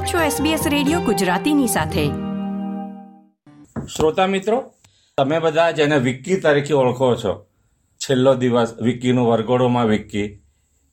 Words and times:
આપ 0.00 0.06
છો 0.06 0.18
SBS 0.18 0.68
radio 0.68 1.00
ગુજરાતીની 1.00 1.66
સાથે. 1.66 2.04
શ્રોતા 3.86 4.26
મિત્રો 4.26 4.72
તમે 5.18 5.38
બધા 5.38 5.70
જેને 5.70 5.98
વિક્કી 5.98 6.36
તરીકે 6.36 6.74
ઓળખો 6.74 7.16
છો 7.16 7.46
છેલ્લો 7.98 8.34
દિવસ 8.34 8.74
વિક્કીનું 8.82 9.28
વરઘોડોમાં 9.28 9.86
વિક્કી 9.86 10.42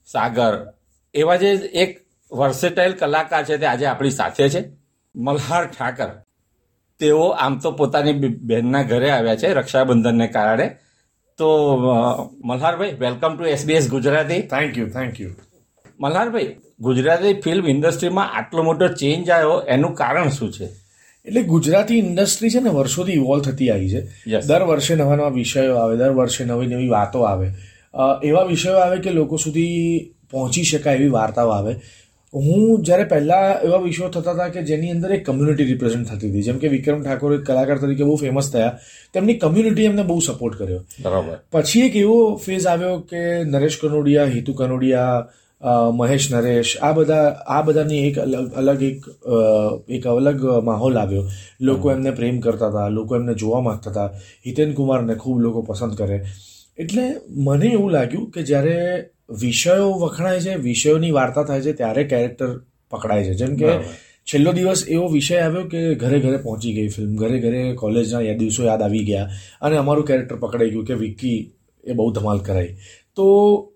સાગર 0.05 0.73
એવા 1.13 1.35
જે 1.35 1.51
એક 1.53 1.97
વર્સેટાઇલ 2.31 2.93
કલાકાર 2.93 3.45
છે 3.45 3.57
તે 3.57 3.65
આજે 3.65 3.85
આપણી 3.85 4.09
સાથે 4.09 4.49
છે 4.49 4.63
મલ્હાર 5.15 5.67
ઠાકર. 5.67 6.09
તેઓ 6.99 7.27
આમ 7.27 7.59
તો 7.59 7.71
પોતાની 7.71 8.13
બહેનના 8.27 8.83
ઘરે 8.83 9.09
આવ્યા 9.09 9.35
છે 9.35 9.53
રક્ષાબંધનને 9.53 10.27
કારણે. 10.27 10.77
તો 11.37 11.47
મલ્હારભાઈ 12.43 12.93
welcome 12.99 13.37
to 13.37 13.43
SBS 13.45 13.89
Gujarati. 13.89 14.41
Thank 14.41 14.77
you 14.77 14.89
thank 14.89 15.21
you 15.21 15.29
મલ્હારભાઈ 15.99 16.55
Gujarati 16.79 17.33
film 17.33 17.67
ઇન્ડસ્ટ્રીમાં 17.67 18.33
આટલો 18.37 18.63
મોટો 18.63 18.87
ચેન્જ 18.87 19.29
આવ્યો 19.29 19.61
એનું 19.67 19.93
કારણ 19.93 20.29
શું 20.29 20.53
છે? 20.53 20.65
એટલે 21.25 21.43
ગુજરાતી 21.43 21.97
ઇન્ડસ્ટ્રી 21.97 22.49
છે 22.49 22.59
ને 22.59 22.69
વર્ષોથી 22.69 23.11
ઇવોલ્વ 23.11 23.41
થતી 23.41 23.69
આવી 23.69 23.89
છે. 23.89 24.01
દર 24.47 24.63
વર્ષે 24.63 24.95
નવા 24.95 25.15
નવા 25.15 25.27
વિષયો 25.27 25.75
આવે 25.75 25.97
દર 25.97 26.11
વર્ષે 26.11 26.45
નવી 26.45 26.67
નવી 26.67 26.87
વાતો 26.87 27.21
આવે. 27.21 27.51
એવા 28.23 28.43
વિષયો 28.43 28.73
આવે 28.73 28.97
કે 28.97 29.11
લોકો 29.11 29.37
સુધી 29.37 29.99
પહોંચી 30.31 30.63
શકાય 30.63 30.95
એવી 30.95 31.07
વાર્તાઓ 31.07 31.49
આવે. 31.49 31.75
હું 32.33 32.83
જ્યારે 32.83 33.03
પહેલાં 33.03 33.61
એવા 33.61 33.77
વિષયો 33.77 34.09
થતા 34.09 34.31
હતા 34.31 34.47
કે 34.47 34.61
જેની 34.61 34.91
અંદર 34.91 35.11
એક 35.11 35.25
કમ્યુનિટી 35.25 35.63
રિપ્રેઝેન્ટ 35.63 36.07
થતી 36.07 36.29
હતી. 36.29 36.43
જેમ 36.43 36.57
કે 36.57 36.67
વિક્રમ 36.67 37.03
ઠાકોર 37.03 37.33
એક 37.33 37.39
કલાકાર 37.39 37.77
તરીકે 37.77 38.03
બહુ 38.03 38.15
ફેમસ 38.15 38.51
થયા. 38.51 38.79
તેમની 39.13 39.33
કમ્યુનિટી 39.33 39.83
એમને 39.83 40.03
બહુ 40.03 40.19
સપોર્ટ 40.19 40.59
કર્યો. 40.59 40.79
બરાબર. 41.01 41.37
પછી 41.51 41.81
એક 41.81 41.95
એવો 41.95 42.35
ફેઝ 42.45 42.67
આવ્યો 42.67 42.99
કે 42.99 43.43
નરેશ 43.43 43.79
કનોડિયા 43.81 44.23
હિતુ 44.23 44.53
કનોડિયા 44.53 45.27
મહેશ 45.61 46.31
નરેશ 46.33 46.77
આ 46.81 46.91
બધા 46.93 47.27
આ 47.47 47.61
બધાની 47.61 48.01
એક 48.07 48.17
અલગ 48.19 48.53
અલગ 48.53 48.83
એક 48.83 49.05
એક 49.89 50.07
અલગ 50.07 50.45
માહોલ 50.63 50.97
આવ્યો. 50.97 51.23
લોકો 51.61 51.91
એમને 51.91 52.11
પ્રેમ 52.11 52.39
કરતા 52.39 52.69
હતા 52.69 52.89
લોકો 52.89 53.15
એમને 53.15 53.33
જોવા 53.33 53.61
માંગતા 53.61 53.91
હતા. 53.91 54.09
હિતેન 54.45 54.73
કુમારને 54.73 55.15
ખૂબ 55.15 55.39
લોકો 55.41 55.61
પસંદ 55.61 55.97
કરે. 55.97 56.25
એટલે 56.77 57.05
મને 57.29 57.67
એવું 57.67 57.91
લાગ્યું 57.91 58.29
કે 58.31 58.43
જ્યારે 58.43 59.05
વિષયો 59.41 59.91
વખણાય 59.93 60.39
છે 60.39 60.55
વિષયોની 60.55 61.11
વાર્તા 61.11 61.43
થાય 61.43 61.61
છે 61.61 61.73
ત્યારે 61.73 62.03
કેરેક્ટર 62.03 62.59
પકડાય 62.91 63.23
છે. 63.23 63.33
જેમ 63.33 63.55
કે 63.55 63.69
છેલ્લો 64.27 64.51
દિવસ 64.51 64.85
એવો 64.87 65.07
વિષય 65.07 65.37
આવ્યો 65.39 65.63
કે 65.63 65.95
ઘરે 65.95 66.19
ઘરે 66.19 66.37
પહોંચી 66.37 66.73
ગઈ 66.73 66.87
ફિલ્મ 66.87 67.15
ઘરે 67.15 67.39
ઘરે 67.39 67.61
કોલેજના 67.73 68.33
દિવસો 68.33 68.63
યાદ 68.63 68.81
આવી 68.81 69.05
ગયા 69.05 69.29
અને 69.61 69.77
અમારું 69.77 70.05
કેરેક્ટર 70.05 70.35
પકડાઈ 70.35 70.69
ગયું 70.69 70.85
કે 70.85 70.93
વિક્કી 70.93 71.37
એ 71.83 71.93
બહુ 71.93 72.11
ધમાલ 72.11 72.39
કરાઈ. 72.39 72.75
તો 73.17 73.25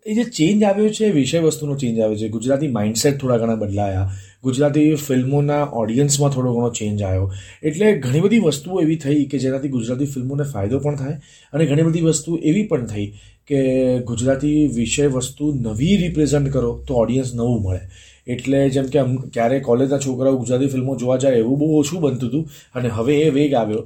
એ 0.05 0.13
જે 0.13 0.23
ચેન્જ 0.37 0.63
આવ્યો 0.63 0.89
છે 0.89 1.09
વિષય 1.11 1.39
વસ્તુનો 1.39 1.75
ચેન્જ 1.75 1.99
આવ્યો 1.99 2.17
છે. 2.17 2.29
ગુજરાતી 2.29 2.67
માઇન્ડસેટ 2.67 3.17
થોડા 3.21 3.37
ઘણા 3.37 3.55
બદલાયા. 3.55 4.11
ગુજરાતી 4.43 4.95
ફિલ્મોના 5.07 5.63
ઓડિયન્સમાં 5.81 6.31
થોડો 6.31 6.53
ઘણો 6.53 6.69
ચેન્જ 6.79 7.01
આવ્યો. 7.01 7.31
એટલે 7.63 7.87
ઘણી 7.97 8.19
બધી 8.19 8.39
વસ્તુઓ 8.39 8.81
એવી 8.81 8.95
થઈ 8.95 9.25
કે 9.25 9.39
જેનાથી 9.39 9.73
ગુજરાતી 9.77 10.05
ફિલ્મોને 10.05 10.43
ફાયદો 10.53 10.79
પણ 10.79 10.95
થાય 10.95 11.17
અને 11.53 11.65
ઘણી 11.65 11.81
બધી 11.81 12.01
વસ્તુ 12.01 12.39
એવી 12.43 12.67
પણ 12.67 12.85
થઈ 12.85 13.07
કે 13.47 13.59
ગુજરાતી 13.99 14.67
વિષય 14.75 15.07
વસ્તુ 15.07 15.51
નવી 15.61 15.97
રિપ્રેઝન્ટ 15.97 16.51
કરો 16.53 16.71
તો 16.87 16.93
ઓડિયન્સ 16.95 17.33
નવું 17.35 17.61
મળે. 17.61 17.81
એટલે 18.27 18.59
જેમ 18.69 18.85
કે 18.85 18.99
ક્યારે 19.33 19.59
કોલેજના 19.59 19.97
છોકરાઓ 19.97 20.37
ગુજરાતી 20.37 20.67
ફિલ્મો 20.67 20.95
જોવા 20.95 21.17
જાય 21.17 21.35
એવું 21.35 21.59
બહુ 21.59 21.71
ઓછું 21.79 22.01
બનતું 22.01 22.29
હતું 22.29 22.47
અને 22.75 22.89
હવે 22.89 23.15
એ 23.21 23.29
વેગ 23.29 23.53
આવ્યો 23.53 23.81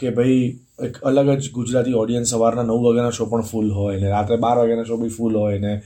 કે 0.00 0.10
ભાઈ 0.10 0.44
એક 0.84 0.96
અલગ 0.96 1.38
જ 1.38 1.52
ગુજરાતી 1.52 1.92
ઓડિયન્સ 1.92 2.28
સવારના 2.28 2.62
નવ 2.62 2.82
વાગ્યાના 2.82 3.10
શો 3.10 3.26
પણ 3.26 3.42
ફૂલ 3.42 3.70
હોય 3.70 4.00
ને 4.00 4.08
રાત્રે 4.08 4.36
બાર 4.36 4.58
વાગ્યાના 4.58 4.82
શો 4.82 4.96
બી 4.96 5.08
ફૂલ 5.08 5.36
હોય 5.36 5.58
ને. 5.58 5.82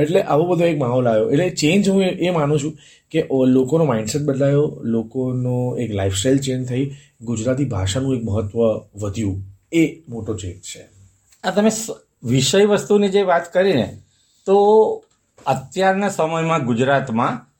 એટલે 0.00 0.22
આવો 0.22 0.46
બધો 0.46 0.64
એક 0.64 0.78
માહોલ 0.78 1.08
આવ્યો. 1.08 1.30
એટલે 1.30 1.50
ચેન્જ 1.50 1.88
હું 1.88 2.02
એ- 2.02 2.30
માનું 2.30 2.60
છું 2.60 2.78
કે 3.10 3.28
લોકોનો 3.46 3.84
માઇન્ડસેટ 3.84 4.22
બદલાયો, 4.22 4.80
લોકોનો 4.82 5.76
એક 5.78 5.94
લાઈફસ્ટાઈલ 5.94 6.38
ચેન્જ 6.38 6.68
થઈ, 6.68 6.90
ગુજરાતી 7.20 7.64
ભાષાનું 7.64 8.16
એક 8.16 8.24
મહત્વ 8.24 8.58
વધ્યું. 9.00 9.42
એ 9.72 10.02
મોટો 10.08 10.36
ચેન્જ 10.36 10.56
છે. 10.56 10.88
આ 11.44 11.50
તમે 11.50 11.70
વિષય 12.22 12.64
વસ્તુની 12.64 13.08
જે 13.08 13.22
વાત 13.22 13.52
કરીને 13.52 13.98
તો 14.46 14.54
અત્યારના 15.46 16.08
સમયમાં 16.08 16.66
ગુજરાતમાં 16.66 17.53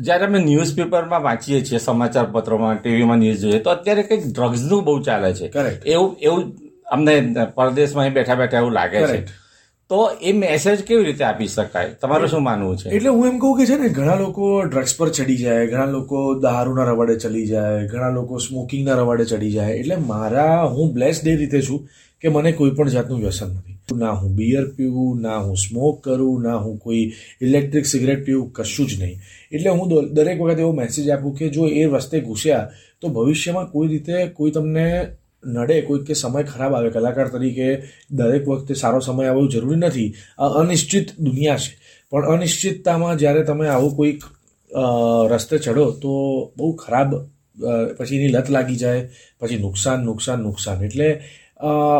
જ્યારે 0.00 0.24
અમે 0.24 0.38
ન્યૂઝપેપરમાં 0.38 1.22
વાંચીએ 1.22 1.60
છીએ 1.64 1.78
સમાચાર 1.78 2.26
પત્રોમાં 2.32 2.82
ટીવીમાં 2.82 3.18
ન્યૂઝ 3.18 3.38
જોઈએ 3.38 3.58
તો 3.58 3.70
અત્યારે 3.70 4.02
કંઈક 4.02 4.24
ડ્રગ્સનું 4.26 4.84
બહુ 4.84 5.02
ચાલે 5.02 5.34
છે. 5.34 5.46
એવું 5.86 6.16
એવું 6.20 6.56
અમને 6.92 7.36
પરદેશમાં 7.54 8.10
બેઠા 8.10 8.34
બેઠા 8.34 8.58
એવું 8.58 8.72
લાગે 8.72 9.06
છે. 9.06 9.26
તો 9.90 10.10
એ 10.22 10.32
મેસેજ 10.32 10.82
કેવી 10.82 11.04
રીતે 11.04 11.24
આપી 11.24 11.46
શકાય? 11.46 11.88
તમારું 11.88 12.28
શું 12.28 12.42
માનવું 12.42 12.76
છે? 12.76 12.90
એટલે 12.90 13.08
હું 13.08 13.26
એમ 13.26 13.38
કહું 13.38 13.58
કે 13.58 13.66
છે 13.66 13.76
ને 13.76 13.88
ઘણા 13.88 14.14
લોકો 14.14 14.62
ડ્રગ્સ 14.62 14.96
પર 14.98 15.08
ચડી 15.08 15.36
જાય 15.36 15.66
ઘણા 15.66 15.84
લોકો 15.84 16.34
દારૂના 16.34 16.84
રવાડે 16.84 17.16
ચડી 17.16 17.46
જાય 17.46 17.86
ઘણા 17.86 18.08
લોકો 18.08 18.38
સ્મોકિંગના 18.38 18.94
રવાડે 18.94 19.24
ચડી 19.24 19.50
જાય. 19.50 19.74
એટલે 19.74 19.96
મારા 19.96 20.62
હું 20.62 20.92
બ્લેસ્ડ 20.92 21.28
એ 21.28 21.36
રીતે 21.36 21.60
છું 21.60 21.88
કે 22.20 22.28
મને 22.28 22.52
કોઈ 22.52 22.70
પણ 22.70 22.88
જાતનું 22.88 23.20
વ્યસન 23.20 23.48
નથી. 23.48 23.77
ના 23.96 24.12
હું 24.12 24.36
બિયર 24.36 24.64
પીવું, 24.76 25.20
ના 25.20 25.38
હું 25.38 25.56
સ્મોક 25.56 26.02
કરું, 26.04 26.42
ના 26.42 26.56
હું 26.56 26.78
કોઈ 26.78 27.12
ઇલેક્ટ્રિક 27.40 27.86
સિગરેટ 27.86 28.24
પીવું, 28.24 28.52
કશું 28.52 28.86
જ 28.86 29.00
નહીં. 29.02 29.16
એટલે 29.52 29.70
હું 29.70 29.88
દરેક 30.14 30.40
વખત 30.40 30.58
એવો 30.58 30.72
મેસેજ 30.72 31.08
આપું 31.10 31.36
કે 31.38 31.48
જો 31.50 31.68
એ 31.68 31.86
રસ્તે 31.86 32.20
ઘૂસ્યા, 32.20 32.68
તો 33.00 33.08
ભવિષ્યમાં 33.08 33.70
કોઈ 33.72 33.88
રીતે 33.88 34.16
કોઈ 34.36 34.50
તમને 34.50 34.86
નડે, 35.44 35.76
કોઈ 35.82 36.04
કે 36.04 36.14
સમય 36.14 36.42
ખરાબ 36.42 36.72
આવે. 36.74 36.90
કલાકાર 36.90 37.28
તરીકે 37.28 37.68
દરેક 38.10 38.44
વખતે 38.48 38.74
સારો 38.74 39.00
સમય 39.00 39.30
આવવો 39.30 39.48
જરૂરી 39.48 39.80
નથી. 39.80 40.10
આ 40.38 40.50
અનિશ્ચિત 40.60 41.08
દુનિયા 41.18 41.56
છે. 41.56 41.72
પણ 42.10 42.28
અનિશ્ચિતતામાં 42.34 43.16
જ્યારે 43.16 43.42
તમે 43.44 43.66
આવો 43.68 43.88
કોઈક 43.98 44.20
રસ્તે 45.32 45.56
ચડો, 45.64 45.84
તો 46.02 46.12
બહુ 46.56 46.72
ખરાબ 46.76 47.10
પછી 47.98 48.16
એની 48.18 48.34
લત 48.36 48.48
લાગી 48.50 48.76
જાય, 48.76 49.02
પછી 49.40 49.62
નુકસાન 49.64 49.98
નુકસાન 50.04 50.40
નુકસાન. 50.46 50.84
એટલે 50.84 51.08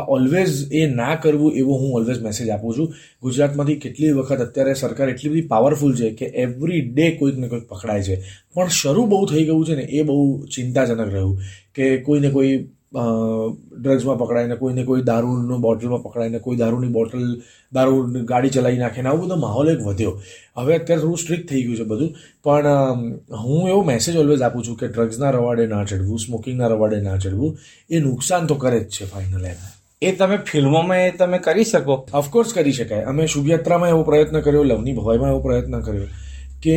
ઓલવેઝ 0.08 0.72
એ 0.72 0.86
ના 0.86 1.14
કરવું 1.14 1.52
એવો 1.52 1.76
હું 1.76 1.94
ઓલવેઝ 1.94 2.22
મેસેજ 2.22 2.48
આપું 2.48 2.76
છું. 2.76 2.94
ગુજરાતમાંથી 3.22 3.76
કેટલી 3.76 4.10
વખત 4.10 4.38
અત્યારે 4.38 4.74
સરકાર 4.74 5.08
એટલી 5.08 5.30
બધી 5.30 5.42
પાવરફુલ 5.42 5.96
છે 5.96 6.10
કે 6.10 6.26
એવરી 6.26 6.80
ડે 6.80 7.10
કોઈક 7.10 7.38
ને 7.38 7.48
કોઈક 7.48 7.62
પકડાય 7.62 8.02
છે. 8.02 8.22
પણ 8.54 8.68
શરૂ 8.68 9.06
બહુ 9.06 9.26
થઈ 9.26 9.44
ગયું 9.44 9.66
છે 9.66 9.74
ને 9.74 9.82
એ 9.82 10.02
બહુ 10.02 10.46
ચિંતાજનક 10.46 11.12
રહ્યું 11.12 11.40
કે 11.74 11.96
કોઈને 11.96 12.30
કોઈ 12.30 12.68
ડ્રગ્સમાં 12.92 14.18
પકડાઈને 14.18 14.56
કોઈને 14.56 14.82
કોઈ 14.84 15.02
દારૂનો 15.02 15.56
બોટલમાં 15.58 16.02
પકડાઈને 16.02 16.38
કોઈ 16.44 16.56
દારૂની 16.56 16.92
બોટલ 16.92 17.24
દારૂ 17.72 17.98
ગાડી 18.30 18.50
ચલાવી 18.50 18.78
નાખીને 18.78 19.08
આવું 19.08 19.24
બધો 19.24 19.36
માહોલ 19.36 19.68
એક 19.68 19.82
વધ્યો. 19.88 20.12
હવે 20.56 20.76
અત્યારે 20.76 21.02
થોડું 21.02 21.20
સ્ટ્રિક્ટ 21.22 21.48
થઈ 21.50 21.62
ગયું 21.62 21.76
છે 21.76 21.86
બધું. 21.92 22.10
પણ 22.44 22.66
હું 23.42 23.68
એવો 23.68 23.82
મેસેજ 23.90 24.16
ઓલવેઝ 24.16 24.42
આપું 24.42 24.64
છું 24.64 24.78
કે 24.80 24.88
ડ્રગ્સના 24.88 25.30
રવાડે 25.30 25.66
ના 25.74 25.84
ચડવું 25.84 26.18
સ્મોકિંગના 26.18 26.72
રવાડે 26.74 27.00
ના 27.00 27.18
ચડવું 27.18 27.58
એ 27.90 28.00
નુકસાન 28.00 28.46
તો 28.46 28.54
કરે 28.64 28.80
જ 28.80 28.88
છે 28.88 29.04
ફાઇનલ 29.12 29.46
એમ. 29.52 29.60
એ 30.02 30.12
તમે 30.12 30.36
ફિલ્મોમાં 30.50 31.06
એ 31.06 31.10
તમે 31.20 31.38
કરી 31.38 31.64
શકો. 31.64 31.94
ઓફકોર્સ 32.14 32.54
કરી 32.54 32.72
શકાય. 32.72 33.04
અમે 33.04 33.26
શુભયાત્રામાં 33.26 33.88
એવો 33.88 34.02
પ્રયત્ન 34.02 34.40
કર્યો 34.40 34.64
લવની 34.64 34.92
ભવાઈમાં 34.92 35.30
એવો 35.30 35.40
પ્રયત્ન 35.40 35.80
કર્યો 35.80 36.08
કે 36.62 36.76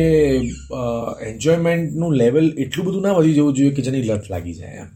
એન્જોયમેન્ટનું 1.30 2.12
લેવલ 2.22 2.46
એટલું 2.58 2.86
બધું 2.86 3.02
ના 3.02 3.12
વધી 3.12 3.34
જવું 3.34 3.54
જોઈએ 3.54 3.74
કે 3.76 3.82
જેની 3.82 4.08
લત 4.08 4.30
લાગી 4.30 4.54
જાય 4.54 4.82
એમ. 4.82 4.90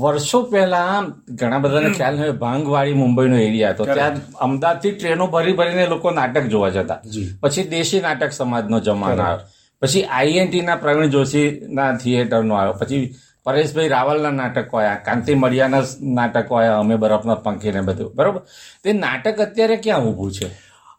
વર્ષો 0.00 0.42
પહેલા 0.42 1.04
ઘણા 1.28 1.58
બધાને 1.58 1.90
ખ્યાલ 1.90 2.18
હોય 2.18 2.30
ભાંગવાડી 2.30 2.92
મુંબઈનો 2.92 3.36
એરિયા 3.36 3.70
હતો. 3.70 3.84
ત્યાં 3.84 4.16
અમદાવાદથી 4.34 4.90
ટ્રેનો 4.90 5.26
ભરી 5.26 5.52
ભરીને 5.52 5.86
લોકો 5.86 6.10
નાટક 6.10 6.42
જોવા 6.42 6.68
જતા. 6.68 7.00
પછી 7.40 7.62
દેશી 7.62 8.00
નાટક 8.00 8.32
સમાજનો 8.32 8.80
જમાનો 8.80 9.22
આવ્યો. 9.22 9.46
પછી 9.82 10.02
આઈએનટી 10.02 10.60
ના 10.60 10.76
પ્રવીણ 10.76 11.06
જોશીના 11.06 11.96
થિયેટરનો 11.96 12.54
આવ્યો. 12.54 12.72
પછી 12.72 13.14
પરેશભાઈ 13.44 13.88
રાવલના 13.88 14.30
નાટકો 14.30 14.76
આવ્યા 14.76 14.94
કાંતિ 14.94 15.34
મળિયાના 15.34 15.82
નાટકો 16.02 16.56
આવ્યા 16.56 16.78
અમે 16.78 16.96
બરફના 16.96 17.34
પંખી 17.34 17.72
ને 17.72 17.80
બધું. 17.80 18.12
બરોબર? 18.14 18.40
તે 18.84 18.92
નાટક 18.92 19.40
અત્યારે 19.40 19.76
ક્યાં 19.76 20.00
ઊભું 20.00 20.32
છે? 20.32 20.46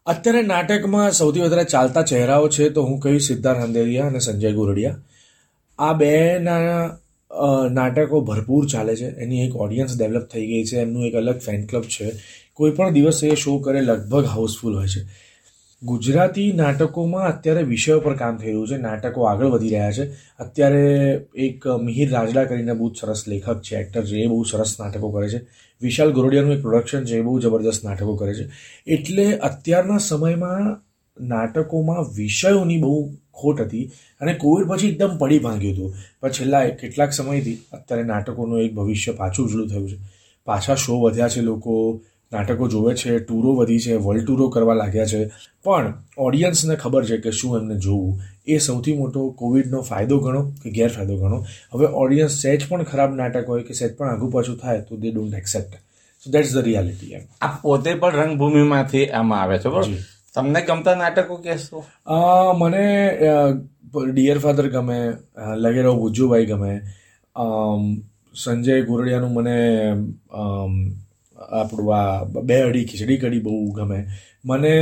અત્યારે 0.05 0.41
નાટકમાં 0.41 1.11
સૌથી 1.11 1.41
વધારે 1.41 1.63
ચાલતા 1.63 2.01
ચહેરાઓ 2.01 2.49
છે 2.49 2.69
તો 2.69 2.83
હું 2.83 2.99
કહીશ 2.99 3.27
સિદ્ધાર્થ 3.27 3.59
હંદેરિયા 3.59 4.07
અને 4.07 4.19
સંજય 4.19 4.51
ગોરડિયા. 4.51 4.95
આ 5.79 5.93
બેના 5.93 6.97
નાટકો 7.71 8.21
ભરપૂર 8.21 8.67
ચાલે 8.67 8.95
છે. 8.95 9.05
એની 9.05 9.45
એક 9.45 9.55
ઓડિયન્સ 9.55 9.99
ડેવલપ 9.99 10.23
થઈ 10.23 10.47
ગઈ 10.47 10.63
છે. 10.63 10.77
એમનું 10.77 11.05
એક 11.05 11.13
અલગ 11.13 11.37
ફેન 11.37 11.65
ક્લબ 11.65 11.81
છે. 11.81 12.11
કોઈ 12.53 12.71
પણ 12.71 12.93
દિવસ 12.93 13.23
એ 13.23 13.35
શો 13.35 13.59
કરે 13.59 13.81
લગભગ 13.81 14.25
હાઉસફુલ 14.25 14.75
હોય 14.75 14.87
છે. 14.87 15.25
ગુજરાતી 15.83 16.53
નાટકોમાં 16.53 17.27
અત્યારે 17.27 17.63
વિષયો 17.63 17.99
પર 17.99 18.15
કામ 18.15 18.37
થઈ 18.37 18.45
રહ્યું 18.45 18.67
છે. 18.67 18.77
નાટકો 18.77 19.23
આગળ 19.23 19.45
વધી 19.45 19.69
રહ્યા 19.69 19.91
છે. 19.91 20.05
અત્યારે 20.39 21.11
એક 21.35 21.67
મિહિર 21.67 22.11
રાજડા 22.11 22.43
કરીને 22.43 22.73
બહુ 22.73 22.93
સરસ 22.93 23.23
લેખક 23.27 23.61
છે 23.61 23.75
એક્ટર 23.75 24.05
છે. 24.05 24.15
એ 24.15 24.27
બહુ 24.27 24.43
સરસ 24.43 24.75
નાટકો 24.79 25.11
કરે 25.11 25.29
છે. 25.29 25.41
વિશાલ 25.81 26.11
ગોરડિયાનું 26.11 26.53
એક 26.53 26.61
પ્રોડક્શન 26.61 27.05
છે. 27.05 27.17
એ 27.17 27.21
બહુ 27.21 27.39
જબરદસ્ત 27.39 27.83
નાટકો 27.83 28.15
કરે 28.15 28.33
છે. 28.33 28.49
એટલે 28.87 29.37
અત્યારના 29.37 29.97
સમયમાં 29.97 30.84
નાટકોમાં 31.21 32.15
વિષયોની 32.15 32.77
બહુ 32.77 33.11
ખોટ 33.33 33.61
હતી 33.61 33.91
અને 34.21 34.33
કોવિડ 34.33 34.67
પછી 34.67 34.87
એકદમ 34.87 35.17
પડી 35.17 35.39
ભાંગ્યું 35.39 35.73
હતું. 35.73 35.93
પણ 36.21 36.29
છેલ્લા 36.29 36.65
કેટલાક 36.65 37.11
સમયથી 37.11 37.57
અત્યારે 37.71 38.03
નાટકોનું 38.03 38.61
એક 38.61 38.73
ભવિષ્ય 38.73 39.11
પાછું 39.11 39.45
ઉજળું 39.45 39.69
થયું 39.69 39.89
છે. 39.89 39.97
પાછા 40.45 40.75
શો 40.75 40.99
વધ્યા 40.99 41.29
છે 41.29 41.41
લોકો 41.41 42.01
નાટકો 42.33 42.67
જોવે 42.67 42.95
છે 42.95 43.19
ટૂરો 43.19 43.55
વધી 43.55 43.79
છે 43.79 43.95
વર્લ્ડ 43.95 44.25
ટૂરો 44.25 44.49
કરવા 44.49 44.73
લાગ્યા 44.73 45.05
છે. 45.05 45.31
પણ 45.63 45.93
ઓડિયન્સને 46.17 46.75
ખબર 46.75 47.05
છે 47.05 47.17
કે 47.17 47.31
શું 47.31 47.57
એમને 47.57 47.75
જોવું. 47.75 48.19
એ 48.47 48.57
સૌથી 48.57 48.97
મોટો 48.97 49.29
કોવિડનો 49.29 49.81
ફાયદો 49.81 50.19
ગણો 50.19 50.51
કે 50.63 50.69
ગેરફાયદો 50.69 51.15
ગણો? 51.15 51.45
હવે 51.73 51.85
ઓડિયન્સ 51.85 52.31
સહેજ 52.31 52.67
પણ 52.69 52.83
ખરાબ 52.83 53.15
નાટક 53.15 53.49
હોય 53.49 53.63
કે 53.63 53.73
સહેજ 53.73 53.95
પણ 53.95 54.09
આગુ 54.09 54.29
પાછું 54.29 54.57
થાય 54.57 54.81
તો 54.81 54.97
they 54.97 55.11
don't 55.11 55.33
accept 55.33 55.73
so 56.25 56.31
that's 56.31 56.55
the 56.55 56.57
reality 56.57 57.11
એમ. 57.11 57.21
આ 57.41 57.47
પોતે 57.47 57.93
પણ 57.93 58.15
રંગભૂમિમાંથી 58.15 59.07
આમાં 59.07 59.41
આવે 59.41 59.59
છે 59.59 59.69
બરોબર. 59.69 59.85
તમને 60.35 60.61
ગમતા 60.61 60.95
નાટકો 60.95 61.35
કહેશો? 61.35 61.83
મને 62.57 63.17
ડિયર 64.13 64.39
ફાધર 64.39 64.67
ગમે 64.69 64.99
અ, 65.37 65.55
લગેરો 65.55 65.95
બુજ્જુભાઈ 65.95 66.45
ગમે. 66.45 66.81
સંજય 68.43 68.81
ગોરડિયાનું 68.81 69.33
મને 69.33 69.57
આપણું 71.51 71.95
આ 71.95 72.23
બે 72.23 72.61
અડી 72.61 72.85
ખીચડી 72.85 73.17
કઢી 73.17 73.39
બહુ 73.39 73.71
ગમે. 73.71 74.07
મને 74.45 74.73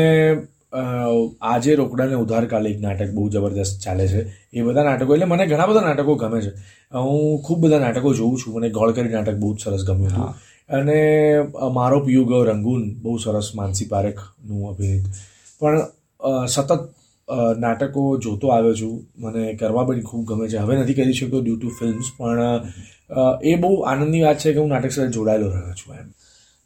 આજે 1.41 1.75
રોકડાને 1.75 2.13
ઉધાર 2.13 2.45
કાલે 2.45 2.69
એક 2.69 2.79
નાટક 2.81 3.11
બહુ 3.11 3.29
જબરદસ્ત 3.29 3.81
ચાલે 3.83 4.07
છે. 4.07 4.21
એ 4.53 4.61
બધા 4.61 4.83
નાટકો 4.83 5.13
એટલે 5.13 5.25
મને 5.25 5.45
ઘણા 5.45 5.65
બધા 5.65 5.81
નાટકો 5.81 6.15
ગમે 6.15 6.41
છે. 6.41 6.51
હું 6.93 7.41
ખૂબ 7.41 7.59
બધા 7.59 7.79
નાટકો 7.79 8.13
જોઉં 8.13 8.37
છું. 8.37 8.55
મને 8.55 8.69
ગોળકરી 8.69 9.09
નાટક 9.09 9.35
બહુ 9.35 9.55
જ 9.55 9.59
સરસ 9.63 9.83
ગમ્યું 9.87 10.07
હતું. 10.07 10.33
અને 10.69 10.97
મારો 11.73 11.99
પિયુગ 11.99 12.33
રંગૂન 12.47 12.83
બહુ 13.01 13.17
સરસ 13.17 13.51
માનસી 13.55 13.85
પારેખનું 13.85 14.69
અભિનીત 14.69 15.05
પણ 15.61 15.77
સતત 16.47 16.71
નાટકો 17.59 18.01
જોતો 18.19 18.47
આવ્યો 18.47 18.75
છું. 18.75 18.95
મને 19.17 19.43
કરવા 19.53 19.85
પણ 19.85 20.01
ખૂબ 20.01 20.23
ગમે 20.25 20.47
છે. 20.47 20.57
હવે 20.57 20.73
નથી 20.77 20.93
કરી 20.93 21.13
શકતો 21.13 21.37
ડ્યુ 21.41 21.57
ટુ 21.57 21.69
ફિલ્મ્સ 21.79 22.09
પણ 22.17 22.41
એ 23.43 23.55
બહુ 23.55 23.71
આનંદની 23.81 24.21
વાત 24.21 24.37
છે 24.39 24.53
કે 24.53 24.59
હું 24.59 24.69
નાટક 24.69 24.91
સાથે 24.91 25.11
જોડાયેલો 25.11 25.47
રહ્યો 25.49 25.73
છું 25.73 25.95
એમ. 25.95 26.11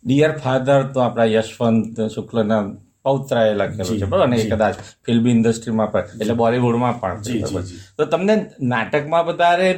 ડિયર 0.05 0.31
ફાધર 0.37 0.79
તો 0.87 0.99
આપણા 0.99 1.29
યશવંત 1.35 2.01
શુક્લના 2.15 2.61
પૌત્રાએ 3.03 3.51
લખેલું 3.53 3.99
છે 3.99 4.05
બરાબર 4.05 4.25
અને 4.25 4.37
કદાચ 4.43 4.75
ફિલ્મ 5.05 5.27
ઇન્ડસ્ટ્રીમાં 5.27 5.91
પણ 5.91 5.99
એટલે 6.21 6.33
બોલિવૂડમાં 6.33 6.99
પણ. 6.99 7.15
તો 7.97 8.05
તમને 8.05 8.35
નાટકમાં 8.61 9.23
વધારે 9.25 9.69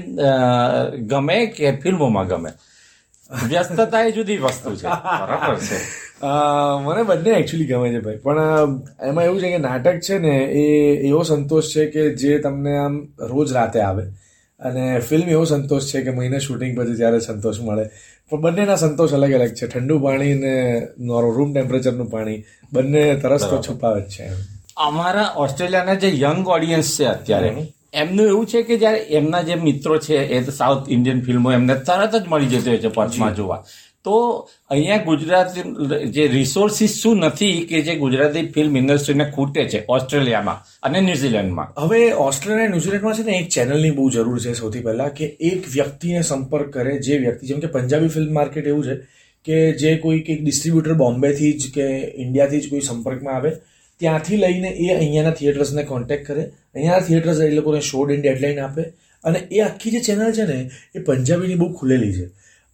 ગમે 1.11 1.38
કે 1.57 1.75
ફિલ્મોમાં 1.83 2.27
ગમે? 2.27 2.51
વ્યસ્તતા 3.48 4.02
એ 4.02 4.12
જુદી 4.12 4.38
વસ્તુ 4.38 4.76
છે. 4.76 4.88
બરાબર 4.88 5.58
છે. 5.58 5.78
મને 6.86 7.04
બંને 7.04 7.30
એકચ્યુઅલી 7.30 7.66
ગમે 7.66 7.90
છે 7.90 8.00
ભાઈ. 8.00 8.18
પણ 8.18 8.40
એમાં 9.02 9.26
એવું 9.26 9.42
છે 9.42 9.50
કે 9.50 9.58
નાટક 9.58 10.00
છે 10.00 10.18
ને 10.18 10.38
એ 10.38 10.64
એવો 11.08 11.24
સંતોષ 11.24 11.64
છે 11.76 11.86
કે 11.86 12.10
જે 12.16 12.40
તમને 12.40 12.78
આમ 12.78 13.08
રોજ 13.20 13.54
રાતે 13.54 13.80
આવે. 13.80 14.06
અને 14.60 15.00
ફિલ્મ 15.00 15.30
એવો 15.30 15.46
સંતોષ 15.46 15.86
છે 15.86 16.02
કે 16.02 16.12
મહિને 16.12 16.40
શૂટિંગ 16.40 16.78
પછી 16.80 16.96
જ્યારે 16.96 17.20
સંતોષ 17.20 17.60
મળે. 17.60 17.90
પણ 18.30 18.42
બંનેના 18.42 18.76
સંતોષ 18.76 19.12
અલગ 19.12 19.34
અલગ 19.34 19.54
છે. 19.54 19.68
ઠંડુ 19.68 20.00
પાણી 20.00 20.34
ને 20.34 20.88
રૂમ 21.08 21.54
ટેમ્પરેચરનું 21.54 22.10
પાણી 22.10 22.44
બંને 22.74 23.16
તરસ 23.16 23.46
તો 23.46 23.62
છુપાવે 23.62 24.02
જ 24.02 24.10
છે. 24.10 24.30
અમારા 24.78 25.34
ઓસ્ટ્રેલિયાના 25.36 25.94
જે 25.94 26.10
યંગ 26.20 26.48
ઓડિયન્સ 26.48 27.00
છે 27.00 27.06
અત્યારે 27.06 27.50
એમનું 27.94 28.27
એવું 28.27 28.45
છે 28.45 28.63
કે 28.63 28.77
જયારે 28.77 28.97
એમના 28.97 29.41
જે 29.41 29.56
મિત્રો 29.56 29.97
છે 29.97 30.18
એ 30.18 30.44
તો 30.44 30.51
સાઉથ 30.51 30.89
ઇન્ડિયન 30.89 31.21
ફિલ્મો 31.21 31.51
એમને 31.51 31.75
તરત 31.75 32.15
જ 32.15 32.27
મળી 32.27 32.45
જતી 32.45 32.69
હોય 32.69 32.77
છે 32.77 32.88
પર્ચમાં 32.88 33.36
જોવા. 33.36 33.63
તો 34.03 34.50
અહીંયા 34.69 34.97
ગુજરાતી 34.97 36.09
જે 36.12 36.27
રિસોર્સિસ 36.27 37.01
શું 37.01 37.18
નથી 37.18 37.65
કે 37.69 37.81
જે 37.81 37.95
ગુજરાતી 37.95 38.47
ફિલ્મ 38.47 38.77
ઇન્ડસ્ટ્રીને 38.77 39.25
ખૂટે 39.31 39.69
છે 39.69 39.86
ઓસ્ટ્રેલિયામાં 39.89 40.62
અને 40.83 41.01
ન્યુઝીલેન્ડમાં? 41.01 41.81
હવે 41.81 42.12
ઓસ્ટ્રેલિયા 42.12 42.65
અને 42.65 42.68
ન્યુઝીલેન્ડમાં 42.68 43.13
છે 43.13 43.24
ને 43.24 43.38
એક 43.38 43.50
ચેનલની 43.50 43.92
બહુ 43.92 44.09
જરૂર 44.09 44.39
છે 44.39 44.53
સૌથી 44.53 44.80
પહેલા 44.80 45.09
કે 45.09 45.25
એક 45.25 45.68
વ્યક્તિને 45.68 46.21
સંપર્ક 46.21 46.69
કરે 46.74 47.00
જે 47.00 47.18
વ્યક્તિ 47.18 47.47
જેમ 47.47 47.59
કે 47.59 47.68
પંજાબી 47.68 48.07
ફિલ્મ 48.07 48.33
માર્કેટ 48.33 48.68
એવું 48.68 48.83
છે 48.83 48.95
કે 49.45 49.74
જે 49.74 49.97
કોઈ 49.97 50.24
એક 50.27 50.44
ડિસ્ટ્રીબ્યુટર 50.44 50.94
બોમ્બેથી 50.94 51.53
જ 51.53 51.74
કે 51.74 52.13
ઇન્ડિયાથી 52.15 52.59
જ 52.59 52.69
કોઈ 52.69 52.80
સંપર્કમાં 52.80 53.35
આવે 53.35 53.51
ત્યાંથી 54.01 54.40
લઈને 54.44 54.69
એ 54.84 54.90
અહીંયાના 54.96 55.38
થિયેટર્સને 55.40 55.84
કોન્ટેક્ટ 55.92 56.28
કરે. 56.28 56.44
અહીંયાના 56.75 57.07
થિયેટર્સ 57.07 57.40
એ 57.46 57.50
લોકોને 57.60 57.81
શો 57.90 58.06
ડેટ 58.06 58.22
ડેડલાઇન 58.22 58.60
આપે. 58.66 58.84
અને 59.24 59.40
એ 59.51 59.62
આખી 59.62 59.92
જે 59.92 60.00
ચેનલ 60.07 60.31
છે 60.38 60.46
ને, 60.51 60.57
એ 60.96 61.00
પંજાબીની 61.07 61.60
બહુ 61.62 61.68
ખુલેલી 61.80 62.13
છે. 62.18 62.25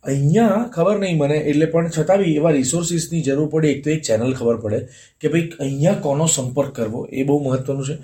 અહીંયા 0.04 0.62
ખબર 0.75 0.98
નહીં 1.00 1.18
મને, 1.18 1.38
એટલે 1.50 1.68
પણ 1.74 1.89
છતાં 1.95 2.22
બી 2.22 2.36
એવા 2.39 2.54
રિસોર્સિસની 2.60 3.24
જરૂર 3.27 3.50
પડે, 3.54 3.72
એક 3.74 3.83
તો 3.83 3.89
એક 3.95 4.04
ચેનલ 4.10 4.31
ખબર 4.39 4.57
પડે 4.63 4.80
કે 5.22 5.33
ભાઈ 5.33 5.50
અહીંયા 5.60 6.04
કોનો 6.06 6.27
સંપર્ક 6.36 6.72
કરવો, 6.77 7.01
એ 7.12 7.24
બહુ 7.24 7.38
મહત્વનું 7.45 7.86
છે. 7.89 7.98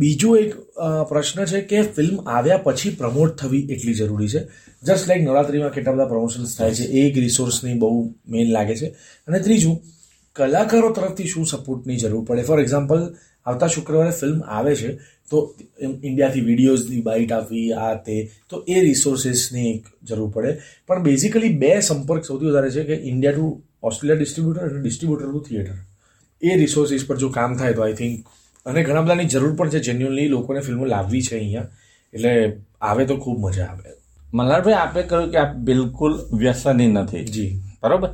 બીજો 0.00 0.28
એક 0.36 0.52
પ્રશ્ન 1.10 1.44
છે 1.52 1.60
કે 1.70 1.78
ફિલ્મ 1.96 2.16
આવ્યા 2.26 2.64
પછી 2.66 2.92
પ્રમોટ 3.00 3.32
થવી 3.40 3.64
એટલી 3.74 3.96
જરૂરી 4.00 4.30
છે? 4.34 4.42
જસ્ટ 4.82 5.08
લાઈક 5.08 5.24
નવરાત્રિમાં 5.28 5.72
કેટલા 5.76 5.94
બધા 5.96 6.10
પ્રમોશન્સ 6.12 6.52
થાય 6.58 6.74
છે, 6.78 6.84
એ 6.96 7.08
એક 7.08 7.16
રિસોર્સની 7.26 7.78
બહુ 7.82 7.96
મેઇન 8.28 8.48
લાગે 8.56 8.74
છે. 8.80 8.88
અને 9.28 9.38
ત્રીજું 9.46 9.76
કલાકારો 10.36 10.90
તરફથી 10.92 11.26
શું 11.26 11.46
સપોર્ટની 11.46 11.96
જરૂર 11.96 12.24
પડે? 12.24 12.42
ફોર 12.42 12.60
એક્ઝામ્પલ 12.60 13.14
આવતા 13.46 13.66
શુક્રવારે 13.66 14.10
ફિલ્મ 14.10 14.40
આવે 14.42 14.76
છે 14.76 14.92
તો 15.30 15.54
ઇન્ડિયાથી 15.80 16.40
વિડીયોઝની 16.40 17.00
બાઇટ 17.00 17.32
આપવી 17.32 17.72
આ 17.72 17.94
તે 17.94 18.30
તો 18.50 18.64
એ 18.68 18.80
રિસોર્સિસની 18.80 19.70
એક 19.74 19.84
જરૂર 20.02 20.30
પડે. 20.30 20.56
પણ 20.86 21.02
બેઝિકલી 21.02 21.52
બે 21.52 21.80
સંપર્ક 21.80 22.24
સૌથી 22.24 22.46
વધારે 22.46 22.70
છે 22.70 22.84
કે 22.84 22.94
ઇન્ડિયા 22.94 23.32
ટુ 23.32 23.62
ઓસ્ટ્રેલિયા 23.82 24.18
ડિસ્ટ્રીબ્યુટર 24.18 24.60
અને 24.60 24.82
ડિસ્ટ્રીબ્યુટર 24.82 25.30
ટુ 25.30 25.40
થિયેટર 25.40 25.78
એ 26.42 26.56
રિસોર્સિસ 26.56 27.06
પર 27.06 27.16
જો 27.16 27.28
કામ 27.28 27.56
થાય 27.56 27.72
તો 27.72 27.82
આઈ 27.82 27.92
થિંક 27.92 28.26
અને 28.66 28.84
ઘણા 28.84 29.00
બધાની 29.00 29.24
જરૂર 29.24 29.54
પણ 29.56 29.70
છે 29.70 29.78
જેન્યુઅનલી 29.78 30.28
લોકોને 30.28 30.60
ફિલ્મો 30.60 30.84
લાવવી 30.84 31.22
છે 31.22 31.38
અહીંયા. 31.38 31.68
એટલે 32.14 32.56
આવે 32.80 33.06
તો 33.06 33.16
ખૂબ 33.16 33.38
મજા 33.40 33.64
આવે. 33.64 33.90
મલ્હારભાઈ 34.34 34.74
આપે 34.74 35.02
કહ્યું 35.02 35.30
કે 35.30 35.36
આપ 35.36 35.56
બિલકુલ 35.56 36.20
વ્યસની 36.32 36.86
નથી. 36.86 37.24
જી. 37.24 37.60
બરોબર? 37.82 38.08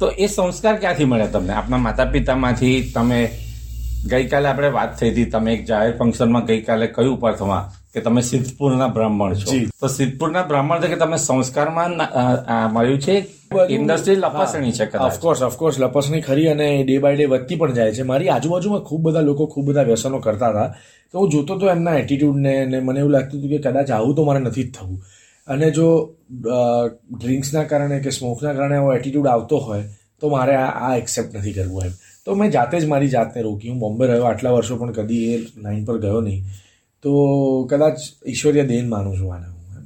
તો 0.00 0.10
એ 0.16 0.26
સંસ્કાર 0.26 0.76
ક્યાંથી 0.76 1.04
મળ્યા 1.04 1.26
તમને? 1.26 1.52
આપના 1.52 1.78
માતા 1.78 2.06
પિતામાંથી 2.06 2.76
તમે 2.94 3.18
ગઈકાલે 4.10 4.48
આપણે 4.48 4.68
વાત 4.76 4.92
થઈ 4.98 5.10
હતી 5.10 5.24
તમે 5.24 5.54
એક 5.54 5.64
જાહેર 5.66 5.96
ફંક્શનમાં 5.98 6.44
ગઈકાલે 6.44 6.86
કહ્યું 6.86 7.18
પ્રથમા? 7.20 7.64
કે 7.94 8.00
તમે 8.00 8.22
સિદ્ધપુરના 8.22 8.88
બ્રાહ્મણ 8.88 9.34
છો. 9.34 9.56
તો 9.80 9.88
સિદ્ધપુરના 9.88 10.42
બ્રાહ્મણ 10.42 10.80
તરીકે 10.80 11.00
તમે 11.02 11.16
સંસ્કારમાં 11.16 11.92
મળ્યું 12.74 13.00
છે? 13.00 13.16
ઇન્ડસ્ટ્રી 13.68 14.16
લપાસણી 14.16 14.72
છે 14.72 14.88
ઓફકોર્સ 15.08 15.42
ઓફકોર્સ 15.42 15.80
લપસણી 15.80 16.20
ખરી 16.20 16.48
અને 16.48 16.68
ડે 16.84 16.98
બાય 16.98 17.16
ડે 17.16 17.24
વધતી 17.24 17.56
પણ 17.56 17.72
જાય 17.72 17.92
છે. 17.92 18.02
મારી 18.02 18.28
આજુબાજુમાં 18.28 18.80
ખૂબ 18.80 19.02
બધા 19.02 19.20
લોકો 19.20 19.46
ખૂબ 19.46 19.66
બધા 19.68 19.82
વ્યસનો 19.82 20.18
કરતા 20.18 20.50
હતા. 20.50 20.74
તો 21.12 21.18
હું 21.18 21.30
જોતો 21.30 21.58
તો 21.58 21.70
એમના 21.70 21.98
એટીટ્યુડને 21.98 22.80
મને 22.80 23.00
એવું 23.00 23.12
લાગતું 23.12 23.40
હતું 23.40 23.50
કે 23.50 23.58
કદાચ 23.58 23.90
આવું 23.90 24.14
તો 24.14 24.24
મારે 24.24 24.40
નથી 24.40 24.64
જ 24.64 24.74
થવું. 24.74 24.98
અને 25.48 25.70
જો 25.70 25.88
ડ્રિંક્સના 27.20 27.64
કારણે 27.64 27.98
કે 28.00 28.10
સ્મોકના 28.10 28.52
કારણે 28.52 28.76
એવો 28.76 28.94
એટીટ્યૂડ 28.94 29.26
આવતો 29.26 29.58
હોય 29.58 29.84
તો 30.20 30.28
મારે 30.28 30.54
આ 30.56 30.94
એક્સેપ્ટ 30.96 31.36
નથી 31.36 31.52
કરવું 31.52 31.84
એમ. 31.84 31.92
તો 32.24 32.34
મેં 32.34 32.50
જાતે 32.50 32.80
જ 32.80 32.86
મારી 32.86 33.08
જાતને 33.08 33.42
રોકી. 33.42 33.68
હું 33.68 33.78
બોમ્બે 33.78 34.06
રહ્યો 34.06 34.24
આટલા 34.24 34.50
વર્ષો 34.50 34.76
પણ 34.76 34.92
કદી 34.92 35.22
એ 35.34 35.36
લાઈન 35.62 35.84
પર 35.84 35.98
ગયો 35.98 36.20
નહીં. 36.20 36.42
તો 37.04 37.12
કદાચ 37.70 37.98
ઈશ્વરીય 38.26 38.66
દેન 38.66 38.88
માનું 38.88 39.16
છું 39.18 39.34
આને 39.34 39.46
હું 39.46 39.76
એમ. 39.76 39.84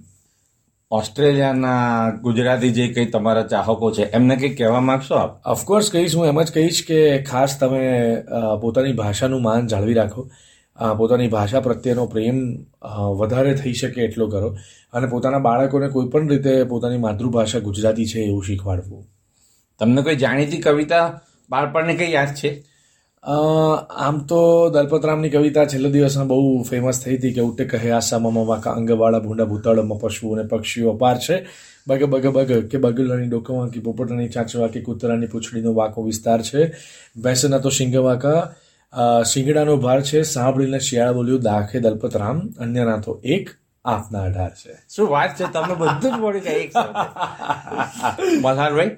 ઓસ્ટ્રેલિયાના 0.90 2.10
ગુજરાતી 2.22 2.70
જે 2.70 2.86
કંઈ 2.88 3.06
તમારા 3.06 3.42
ચાહકો 3.42 3.90
છે 3.90 4.04
એમને 4.10 4.36
કંઈ 4.36 4.54
કહેવા 4.54 4.80
માગશો 4.80 5.14
આપ? 5.14 5.46
ઓફકોર્સ 5.46 5.90
કહીશ 5.90 6.16
હું 6.16 6.26
એમ 6.26 6.42
જ 6.42 6.52
કહીશ 6.52 6.80
કે 6.88 6.98
ખાસ 7.22 7.58
તમે 7.60 7.84
પોતાની 8.60 8.92
ભાષાનું 8.92 9.42
માન 9.42 9.66
જાળવી 9.66 9.94
રાખો. 9.94 10.28
પોતાની 10.78 11.28
ભાષા 11.28 11.60
પ્રત્યેનો 11.60 12.06
પ્રેમ 12.06 12.38
વધારે 13.16 13.54
થઈ 13.54 13.72
શકે 13.72 14.02
એટલો 14.02 14.26
કરો. 14.26 14.56
અને 14.92 15.06
પોતાના 15.06 15.38
બાળકોને 15.38 15.88
કોઈ 15.88 16.08
પણ 16.08 16.28
રીતે 16.28 16.64
પોતાની 16.64 16.98
માતૃભાષા 16.98 17.58
ગુજરાતી 17.58 18.06
છે 18.06 18.20
એવું 18.20 18.44
શીખવાડવું. 18.44 19.06
તમને 19.80 20.02
કોઈ 20.02 20.16
જાણીતી 20.16 20.58
કવિતા 20.58 21.20
બાળપણને 21.50 21.94
કઈ 21.94 22.12
યાદ 22.12 22.34
છે? 22.34 22.50
આમ 23.24 24.18
તો 24.26 24.38
દલપતરામની 24.70 25.30
કવિતા 25.30 25.64
છેલ્લા 25.64 25.90
દિવસમાં 25.90 26.28
બહુ 26.28 26.62
ફેમસ 26.62 27.02
થઈ 27.04 27.16
હતી 27.16 27.32
કે 27.32 27.40
ઉટે 27.40 27.64
કહે 27.64 27.90
આસામાં 27.90 28.72
અંગવાળા 28.72 29.18
ભૂંડા 29.18 29.44
ભૂતાળોમાં 29.44 30.00
પશુઓ 30.00 30.34
અને 30.34 30.48
પક્ષીઓ 30.48 30.90
અપાર 30.90 31.18
છે. 31.18 31.36
બગ 31.88 32.04
બગ 32.04 32.26
બગ 32.26 32.50
કે 32.70 32.78
બગલાની 32.78 33.28
ડોકવા 33.28 33.68
કે 33.68 33.80
પોપટાની 33.80 34.28
ચાંચવા 34.28 34.68
કે 34.68 34.80
કૂતરાની 34.80 35.26
પૂંછડીનો 35.26 35.74
વાંકો 35.74 36.02
વિસ્તાર 36.02 36.42
છે. 36.42 36.66
ભેંસના 37.22 37.58
તો 37.58 37.70
શિંગવાકા 37.70 38.40
શિંગડાનો 39.24 39.76
ભાર 39.76 40.02
છે 40.02 40.22
સાંભળીને 40.22 40.78
શિયાળ 40.78 41.12
બોલ્યું 41.12 41.40
દાખે 41.40 41.80
દલપતરામ 41.80 42.40
અન્ય 42.58 42.84
નાથો 42.84 43.20
એક 43.24 43.50
આપના 43.84 44.22
અઢાર 44.22 44.50
છે. 44.50 44.74
શું 44.96 45.08
વાત 45.08 45.40
છે? 45.40 45.52
તમને 45.52 45.74
બધું 45.74 46.00
જ 46.00 46.20
મળી 46.20 46.40
જાય 46.40 46.70
મલ્હારભાઈ 48.40 48.90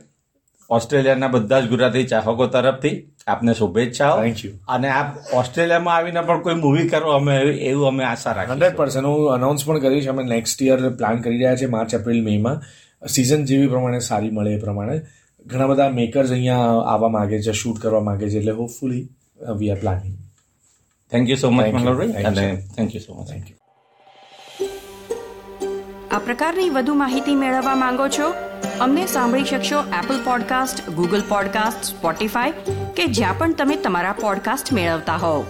ઓસ્ટ્રેલિયાના 0.70 1.28
બધા 1.28 1.60
જ 1.60 1.68
ગુજરાતી 1.68 2.04
ચાહકો 2.04 2.46
તરફથી 2.46 3.14
આપને 3.26 3.54
શુભેચ્છાઓ. 3.54 4.22
થેન્ક 4.22 4.44
યુ 4.44 4.52
અને 4.68 4.88
આપ 4.88 5.16
ઓસ્ટ્રેલિયામાં 5.32 5.96
આવીને 5.96 6.20
પણ 6.20 6.42
કોઈ 6.42 6.54
મૂવી 6.54 6.88
કરો 6.88 7.10
અમે 7.10 7.36
એવું 7.40 7.86
અમે 7.86 8.04
આશા 8.04 8.30
હંડ્રેડ 8.30 8.60
રાખીએ 8.60 8.76
પર્સન્ટ 8.76 9.04
હું 9.04 9.32
અનાઉન્સ 9.32 9.66
પણ 9.66 9.78
કરીશ 9.78 10.08
અમે 10.08 10.22
નેક્સ્ટ 10.24 10.62
યર 10.62 10.88
પ્લાન 10.90 11.20
કરી 11.20 11.38
રહ્યા 11.38 11.56
છે 11.56 11.66
માર્ચ 11.66 11.94
એપ્રિલ 11.94 12.24
મેમાં 12.24 12.62
સિઝન 13.08 13.44
જેવી 13.44 13.66
પ્રમાણે 13.66 13.98
સારી 13.98 14.30
મળે 14.30 14.54
એ 14.54 14.60
પ્રમાણે. 14.60 15.02
ઘણા 15.46 15.66
બધા 15.66 15.88
મેકર્સ 15.88 16.30
અહીંયા 16.30 16.80
આવવા 16.92 17.08
માગે 17.08 17.42
છે 17.42 17.52
શૂટ 17.52 17.78
કરવા 17.78 18.00
માગે 18.00 18.30
છે 18.30 18.38
એટલે 18.38 18.52
hopefully 18.52 19.08
we 19.40 19.70
are 19.70 19.78
planning 19.78 20.16
thank 21.10 21.28
you 21.28 21.36
so 21.36 21.50
much 21.50 21.64
અને 22.24 22.62
thank 22.76 22.94
you 22.94 23.00
so 23.00 23.14
much 23.14 23.28
thank 23.28 23.50
you 23.50 23.56
આ 26.10 26.18
પ્રકારની 26.18 26.70
વધુ 26.70 26.94
માહિતી 26.94 27.34
મેળવવા 27.34 27.74
માંગો 27.74 28.08
છો? 28.08 28.34
અમને 28.80 29.06
સાંભળી 29.06 29.44
શકશો 29.44 29.80
Apple 29.80 30.24
podcast 30.24 30.90
Google 30.90 31.22
podcast 31.28 31.84
Spotify 31.84 32.50
કે 32.96 33.06
જ્યાં 33.06 33.38
પણ 33.38 33.54
તમે 33.54 33.76
તમારા 33.76 34.12
પોડકાસ્ટ 34.12 34.72
મેળવતા 34.72 35.16
હોવ. 35.16 35.44